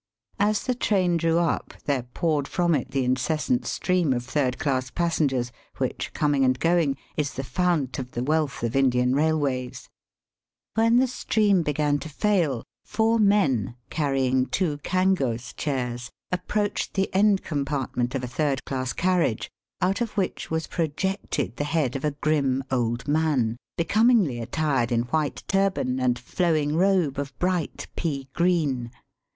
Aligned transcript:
As 0.39 0.63
the 0.63 0.73
train 0.73 1.17
drew 1.17 1.37
up 1.37 1.75
there 1.85 2.01
poured 2.01 2.47
from 2.47 2.73
it 2.73 2.89
the 2.89 3.03
incessant 3.05 3.67
stream 3.67 4.13
of 4.13 4.25
third 4.25 4.57
class 4.57 4.89
passengers 4.89 5.51
which, 5.77 6.11
coming 6.11 6.43
and 6.43 6.59
going, 6.59 6.97
is 7.17 7.35
the 7.35 7.43
fount 7.43 7.99
of 7.99 8.13
the 8.13 8.23
wealth 8.23 8.63
of 8.63 8.75
Indian 8.75 9.13
railways. 9.13 9.89
When 10.73 10.97
the 10.97 11.05
stream 11.05 11.61
began 11.61 11.99
to 11.99 12.09
fail, 12.09 12.63
four 12.83 13.19
men, 13.19 13.75
carrying 13.91 14.47
two 14.47 14.79
kangos 14.79 15.53
chairs, 15.55 16.09
approached 16.31 16.95
the 16.95 17.13
end 17.13 17.43
compartment 17.43 18.15
of 18.15 18.23
a 18.23 18.27
third 18.27 18.65
class 18.65 18.93
carriage, 18.93 19.51
out 19.81 20.01
of 20.01 20.17
which 20.17 20.49
was 20.49 20.65
pro 20.65 20.87
jected 20.87 21.57
the 21.57 21.63
head 21.63 21.95
of 21.95 22.03
a 22.03 22.09
grim 22.17 22.63
old 22.71 23.07
man, 23.07 23.55
becomingly 23.77 24.39
attired 24.39 24.91
in 24.91 25.01
white 25.13 25.43
turban 25.47 25.99
and 25.99 26.17
flowing 26.17 26.75
robe 26.75 27.19
of 27.19 27.37
bright 27.37 27.85
pea 27.95 28.27
green. 28.33 28.89